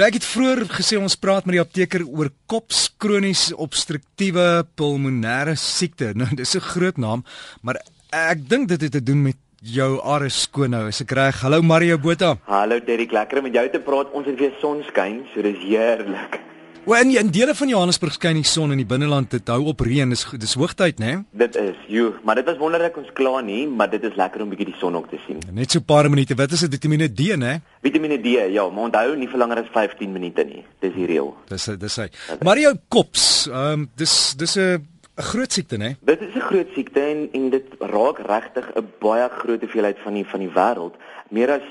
Nou 0.00 0.06
ek 0.08 0.14
het 0.16 0.24
vroeër 0.24 0.60
gesê 0.72 0.96
ons 0.96 1.12
praat 1.20 1.44
met 1.44 1.58
die 1.58 1.60
apteker 1.60 2.06
oor 2.08 2.30
kopskroniese 2.48 3.52
obstruktiewe 3.60 4.62
pulmonêre 4.72 5.52
siekte. 5.60 6.14
Nou 6.16 6.30
dis 6.40 6.56
'n 6.56 6.64
groot 6.72 6.96
naam, 6.96 7.20
maar 7.60 7.76
ek 8.08 8.48
dink 8.48 8.72
dit 8.72 8.80
het 8.80 8.92
te 8.96 9.04
doen 9.04 9.22
met 9.22 9.36
jou 9.60 10.00
Aris 10.00 10.48
Skoonhou. 10.48 10.88
Is 10.88 11.04
ek 11.04 11.12
reg? 11.12 11.42
Hallo 11.44 11.60
Mario 11.60 11.98
Botha. 11.98 12.38
Hallo 12.48 12.80
Derrick, 12.80 13.12
lekker 13.12 13.44
om 13.44 13.44
met 13.44 13.52
jou 13.52 13.68
te 13.68 13.80
praat. 13.80 14.08
Ons 14.16 14.26
het 14.26 14.40
weer 14.40 14.56
sonskyn, 14.60 15.26
so 15.34 15.42
dis 15.42 15.60
heerlik. 15.68 16.49
O, 16.86 16.94
in, 16.94 17.10
in 17.16 17.28
dele 17.28 17.54
van 17.54 17.68
Johannesburg 17.68 18.14
skyn 18.16 18.38
die 18.38 18.46
son 18.48 18.72
in 18.72 18.80
die 18.80 18.88
binneland. 18.88 19.30
Dit 19.34 19.48
hou 19.52 19.60
op 19.68 19.82
reën. 19.84 20.08
Dis 20.08 20.24
dis 20.40 20.54
hoogtyd, 20.56 20.98
né? 21.02 21.10
Nee? 21.10 21.24
Dit 21.42 21.56
is, 21.60 21.76
joe, 21.92 22.14
maar 22.24 22.40
dit 22.40 22.48
was 22.48 22.56
wonderlik 22.60 22.96
ons 22.96 23.10
klaar 23.12 23.42
nie, 23.44 23.66
maar 23.68 23.90
dit 23.92 24.02
is 24.08 24.16
lekker 24.16 24.40
om 24.42 24.48
'n 24.48 24.54
bietjie 24.54 24.70
die 24.72 24.80
son 24.80 24.96
ook 24.96 25.10
te 25.10 25.18
sien. 25.26 25.38
Net 25.52 25.70
so 25.70 25.78
'n 25.78 25.84
paar 25.84 26.08
minute. 26.10 26.34
Wat 26.34 26.52
is 26.52 26.60
dit? 26.60 26.70
Vitamiene 26.70 27.12
D, 27.12 27.36
né? 27.36 27.60
Vitamiene 27.82 28.20
D, 28.20 28.52
ja, 28.52 28.68
maar 28.70 28.84
onthou 28.84 29.16
nie 29.16 29.28
vir 29.28 29.38
langer 29.38 29.58
as 29.58 29.68
15 29.72 30.12
minute 30.12 30.44
nie. 30.44 30.64
Dis 30.80 30.94
die 30.94 31.06
reël. 31.06 31.36
Dis 31.48 31.64
dis 31.64 31.96
hy. 31.96 32.08
Mario 32.42 32.72
Kops, 32.88 33.46
ehm 33.46 33.72
um, 33.72 33.90
dis 33.96 34.34
dis 34.36 34.56
'n 34.56 34.86
'n 35.16 35.22
groot 35.22 35.52
siekte? 35.52 35.76
Nee? 35.76 35.96
Dit 36.00 36.20
is 36.20 36.34
'n 36.34 36.40
groot 36.40 36.68
siekte 36.74 37.00
en 37.00 37.28
en 37.32 37.50
dit 37.50 37.66
raak 37.78 38.18
regtig 38.18 38.66
'n 38.74 38.86
baie 38.98 39.28
groot 39.28 39.60
hoeveelheid 39.60 39.98
van 39.98 40.14
die 40.14 40.26
van 40.26 40.40
die 40.40 40.50
wêreld. 40.50 40.94
Meer 41.28 41.50
as 41.50 41.66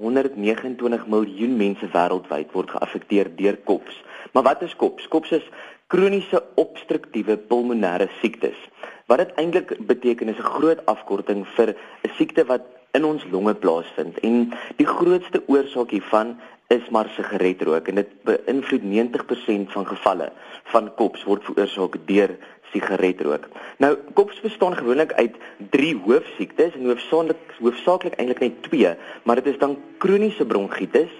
129 0.00 1.06
miljoen 1.06 1.56
mense 1.56 1.88
wêreldwyd 1.92 2.52
word 2.52 2.70
geaffekteer 2.70 3.30
deur 3.36 3.56
kops. 3.64 4.02
Maar 4.32 4.42
wat 4.42 4.62
is 4.62 4.76
kops? 4.76 5.08
Kops 5.08 5.30
is 5.30 5.46
kroniese 5.86 6.42
obstruktiewe 6.54 7.36
pulmonêre 7.50 8.08
siektes. 8.20 8.58
Wat 9.06 9.18
dit 9.18 9.32
eintlik 9.40 9.72
beteken 9.86 10.28
is 10.28 10.38
'n 10.38 10.50
groot 10.56 10.84
afkorting 10.86 11.46
vir 11.56 11.74
'n 11.74 12.10
siekte 12.18 12.44
wat 12.44 12.62
in 12.92 13.04
ons 13.04 13.24
longe 13.30 13.54
plaasvind 13.54 14.18
en 14.18 14.52
die 14.76 14.86
grootste 14.86 15.42
oorsaak 15.46 15.90
hiervan 15.90 16.38
is 16.68 16.88
maar 16.92 17.08
sigaretrook 17.16 17.86
en 17.88 17.96
dit 17.96 18.08
beïnvloed 18.28 18.82
90% 18.84 19.70
van 19.72 19.86
gevalle 19.88 20.26
van 20.72 20.90
kops 20.98 21.22
word 21.24 21.46
veroorsaak 21.46 21.94
deur 22.10 22.34
sigaretrook. 22.74 23.46
Nou 23.80 23.94
kops 24.18 24.42
bestaan 24.44 24.76
gewoonlik 24.76 25.14
uit 25.16 25.38
drie 25.72 25.94
hoofsiektes 26.04 26.76
en 26.76 26.90
hoofsaaklik 26.90 27.56
hoofsaaklik 27.62 28.18
eintlik 28.20 28.44
net 28.44 28.60
twee, 28.68 28.92
maar 29.24 29.40
dit 29.40 29.48
is 29.54 29.58
dan 29.62 29.78
kroniese 30.04 30.44
bronkietis, 30.44 31.14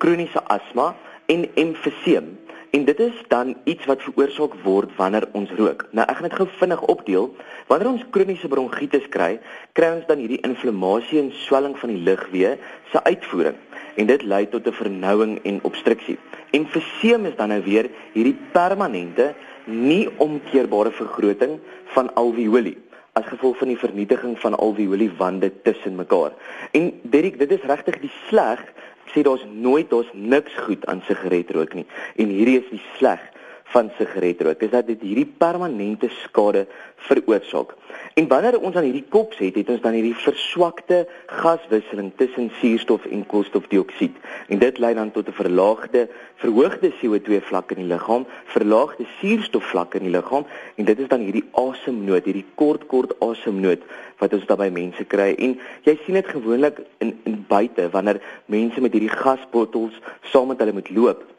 kroniese 0.00 0.40
asma 0.48 0.94
en 1.28 1.44
emfyseem. 1.60 2.32
En 2.72 2.88
dit 2.88 2.98
is 3.00 3.20
dan 3.28 3.52
iets 3.68 3.84
wat 3.88 4.02
veroorsaak 4.02 4.56
word 4.64 4.96
wanneer 4.96 5.28
ons 5.36 5.52
rook. 5.60 5.84
Nou 5.92 6.08
ek 6.08 6.16
gaan 6.16 6.28
dit 6.30 6.40
gou 6.40 6.48
vinnig 6.56 6.88
opdeel. 6.88 7.28
Wanneer 7.68 7.92
ons 7.92 8.08
kroniese 8.16 8.48
bronkietis 8.48 9.04
kry, 9.12 9.34
kry 9.76 9.92
ons 9.98 10.08
dan 10.08 10.24
hierdie 10.24 10.40
inflammasie 10.40 11.20
en 11.20 11.32
swelling 11.44 11.76
van 11.76 11.92
die 11.92 12.02
lugweë 12.08 12.56
se 12.94 13.04
uitvoering 13.04 13.60
en 13.96 14.06
dit 14.06 14.22
lei 14.22 14.48
tot 14.48 14.66
'n 14.66 14.72
vernouing 14.72 15.38
en 15.42 15.58
obstruksie. 15.62 16.18
Emfyseem 16.50 17.26
is 17.26 17.36
dan 17.36 17.48
nou 17.48 17.62
weer 17.62 17.90
hierdie 18.12 18.36
permanente 18.52 19.34
nie 19.64 20.08
omkeerbare 20.16 20.90
vergroting 20.90 21.58
van 21.84 22.14
alveoli 22.14 22.76
as 23.12 23.24
gevolg 23.26 23.56
van 23.58 23.68
die 23.68 23.78
vernietiging 23.78 24.40
van 24.40 24.54
alveoli 24.54 25.10
wande 25.16 25.52
tussen 25.62 25.94
mekaar. 25.96 26.32
En 26.70 26.92
Derek, 27.02 27.38
dit 27.38 27.50
is 27.50 27.62
regtig 27.64 28.00
die 28.00 28.12
sleg. 28.28 28.60
Ek 29.06 29.14
sê 29.14 29.22
daar's 29.22 29.44
nooit 29.48 29.90
daar's 29.90 30.10
niks 30.12 30.52
goed 30.66 30.86
aan 30.86 31.02
sigaretrook 31.06 31.74
nie. 31.74 31.86
En 32.16 32.28
hierdie 32.28 32.58
is 32.60 32.68
die 32.70 32.82
sleg 32.98 33.20
van 33.72 33.90
sigaretrook 33.98 34.62
is 34.62 34.70
dat 34.70 34.86
dit 34.86 35.00
hierdie 35.02 35.26
permanente 35.38 36.08
skade 36.22 36.66
veroorsaak. 37.08 37.74
En 38.14 38.28
wanneer 38.30 38.58
ons 38.60 38.76
aan 38.76 38.86
hierdie 38.86 39.06
kops 39.10 39.40
het, 39.42 39.58
het 39.58 39.70
ons 39.74 39.82
dan 39.82 39.96
hierdie 39.96 40.14
verswakte 40.16 41.02
gaswisseling 41.40 42.12
tussen 42.16 42.50
suurstof 42.60 43.04
en 43.10 43.26
koolstofdioksied. 43.26 44.16
En 44.48 44.62
dit 44.62 44.78
lei 44.78 44.94
dan 44.94 45.10
tot 45.10 45.28
'n 45.28 45.38
verlaagde, 45.42 46.08
verhoogde 46.36 46.92
CO2 47.00 47.40
vlak 47.42 47.70
in 47.70 47.82
die 47.82 47.92
liggaam, 47.92 48.26
verlaagde 48.44 49.06
suurstofvlak 49.20 49.94
in 49.94 50.02
die 50.02 50.14
liggaam 50.14 50.46
en 50.74 50.84
dit 50.84 50.98
is 50.98 51.08
dan 51.08 51.20
hierdie 51.20 51.48
asemnood, 51.52 52.24
hierdie 52.24 52.46
kort 52.54 52.86
kort 52.86 53.20
asemnood 53.20 53.82
wat 54.18 54.32
ons 54.32 54.46
daarbey 54.46 54.70
mense 54.70 55.04
kry. 55.04 55.34
En 55.38 55.58
jy 55.82 55.98
sien 56.04 56.14
dit 56.14 56.28
gewoonlik 56.28 56.80
in 56.98 57.18
in 57.24 57.44
buite 57.48 57.90
wanneer 57.90 58.20
mense 58.46 58.80
met 58.80 58.92
hierdie 58.92 59.16
gasbottels 59.22 60.00
saam 60.22 60.48
met 60.48 60.58
hulle 60.58 60.72
moet 60.72 60.90
loop 60.90 61.35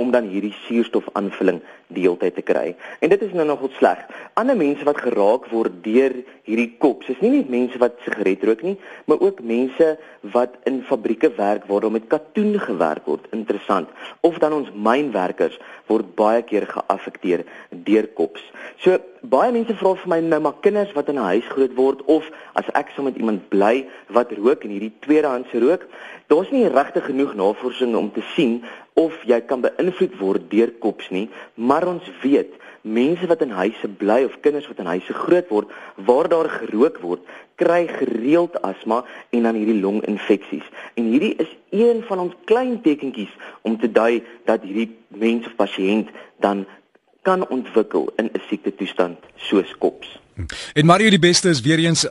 om 0.00 0.10
dan 0.14 0.30
hierdie 0.32 0.54
suurstofaanvulling 0.64 1.60
die 1.92 2.04
hele 2.06 2.18
tyd 2.20 2.36
te 2.38 2.44
kry. 2.46 2.72
En 3.04 3.12
dit 3.12 3.22
is 3.26 3.34
nou 3.36 3.44
nogal 3.48 3.72
sleg. 3.76 4.00
Ander 4.40 4.56
mense 4.56 4.86
wat 4.88 5.02
geraak 5.04 5.48
word 5.52 5.80
deur 5.84 6.14
hierdie 6.48 6.70
kops, 6.82 7.10
is 7.12 7.20
nie 7.20 7.32
net 7.34 7.50
mense 7.52 7.78
wat 7.82 7.98
sigaret 8.06 8.44
rook 8.48 8.64
nie, 8.66 8.76
maar 9.10 9.20
ook 9.20 9.42
mense 9.44 9.90
wat 10.34 10.56
in 10.70 10.80
fabrieke 10.88 11.32
werk 11.36 11.66
waar 11.68 11.84
daar 11.84 11.94
met 11.94 12.08
katoen 12.12 12.56
gewerk 12.62 13.06
word. 13.10 13.28
Interessant. 13.36 13.90
Of 14.26 14.40
dan 14.42 14.56
ons 14.56 14.72
mynwerkers 14.74 15.58
word 15.90 16.14
baie 16.18 16.42
keer 16.46 16.68
geaffekteer 16.70 17.44
deur 17.86 18.08
kops. 18.16 18.44
So 18.80 18.98
baie 19.22 19.52
mense 19.52 19.74
vra 19.76 19.92
vir 20.00 20.08
my 20.08 20.18
nou 20.24 20.40
maar 20.40 20.60
kinders 20.64 20.92
wat 20.96 21.08
in 21.08 21.18
'n 21.18 21.30
huis 21.32 21.48
groot 21.52 21.74
word 21.76 22.02
of 22.06 22.24
as 22.54 22.64
ek 22.74 22.90
saam 22.94 23.04
met 23.04 23.16
iemand 23.16 23.48
bly 23.48 23.86
wat 24.08 24.32
rook 24.32 24.64
en 24.64 24.70
hierdie 24.70 24.92
tweedehandse 25.00 25.60
rook, 25.60 25.86
daar's 26.28 26.50
nie 26.50 26.68
regtig 26.68 27.04
genoeg 27.04 27.34
navorsing 27.34 27.96
om 27.96 28.12
te 28.12 28.22
sien 28.34 28.64
of 28.94 29.12
jy 29.24 29.40
kan 29.40 29.60
beïnvloed 29.60 30.18
word 30.18 30.50
deur 30.50 30.72
kops 30.78 31.10
nie, 31.10 31.28
maar 31.54 31.86
ons 31.86 32.10
weet 32.22 32.52
mense 32.82 33.26
wat 33.26 33.42
in 33.42 33.50
huise 33.50 33.88
bly 33.88 34.24
of 34.24 34.40
kinders 34.40 34.68
wat 34.68 34.78
in 34.78 34.86
huise 34.86 35.12
groot 35.12 35.48
word 35.48 35.68
waar 35.94 36.28
daar 36.28 36.48
gerook 36.48 36.98
word, 36.98 37.20
kry 37.60 37.86
gereeld 37.86 38.56
asma 38.62 39.04
en 39.30 39.42
dan 39.42 39.54
hierdie 39.54 39.80
longinfeksies. 39.80 40.64
En 40.94 41.04
hierdie 41.04 41.34
is 41.36 41.50
een 41.70 42.02
van 42.08 42.18
ons 42.18 42.36
klein 42.44 42.80
tekentjies 42.80 43.32
om 43.62 43.76
te 43.78 43.92
dui 43.92 44.24
dat 44.48 44.62
hierdie 44.62 44.96
mens 45.08 45.46
of 45.46 45.56
pasiënt 45.60 46.08
dan 46.40 46.64
kan 47.22 47.48
ontwikkel 47.48 48.12
in 48.16 48.30
'n 48.32 48.40
siekte 48.48 48.74
toestand 48.74 49.18
soos 49.36 49.74
kops. 49.78 50.18
En 50.72 50.86
Mario 50.86 51.10
die 51.10 51.18
beste 51.18 51.48
is 51.48 51.60
weer 51.60 51.78
eens 51.78 52.08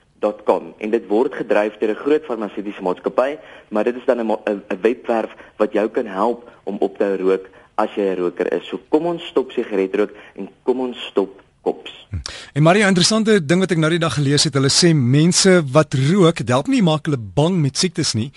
en 0.78 0.90
dit 0.90 1.06
word 1.08 1.34
gedryf 1.34 1.78
deur 1.78 1.90
'n 1.90 2.02
groot 2.04 2.24
farmaseutiese 2.24 2.82
maatskappy, 2.82 3.38
maar 3.68 3.84
dit 3.84 3.96
is 3.96 4.04
dan 4.06 4.20
'n 4.20 4.62
webwerf 4.80 5.30
wat 5.56 5.72
jou 5.72 5.88
kan 5.88 6.06
help 6.06 6.50
om 6.64 6.76
op 6.80 6.98
te 6.98 7.04
hou 7.04 7.16
rook 7.16 7.48
as 7.74 7.94
jy 7.94 8.02
'n 8.02 8.18
roker 8.18 8.52
is. 8.52 8.66
So 8.68 8.80
kom 8.88 9.06
ons 9.06 9.26
stop 9.26 9.50
sigaretrook 9.50 10.10
en 10.36 10.48
kom 10.62 10.80
ons 10.80 11.06
stop 11.10 11.42
kops. 11.62 12.06
En 12.52 12.62
Maria, 12.62 12.88
interessante 12.88 13.44
ding 13.44 13.60
wat 13.60 13.70
ek 13.70 13.78
nou 13.78 13.90
die 13.90 13.98
dag 13.98 14.14
gelees 14.14 14.44
het, 14.44 14.54
hulle 14.54 14.70
sê 14.70 14.94
mense 14.94 15.62
wat 15.72 15.94
rook, 15.94 16.38
help 16.46 16.66
nie 16.66 16.82
maak 16.82 17.06
hulle 17.06 17.18
bang 17.18 17.60
met 17.60 17.76
siektes 17.76 18.14
nie. 18.14 18.32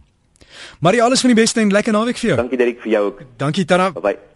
Mario, 0.80 1.04
alles 1.04 1.20
van 1.20 1.34
die 1.34 1.42
beste 1.42 1.60
en 1.60 1.72
lekker 1.72 1.92
naweek 1.92 2.16
vir 2.16 2.28
jou. 2.28 2.36
Dankie 2.40 2.58
Derek 2.58 2.80
vir 2.80 2.92
jou 2.92 3.04
ook. 3.10 3.20
Dankie 3.36 3.64
Tara. 3.64 3.92
Bye. 3.92 4.02
-bye. 4.02 4.35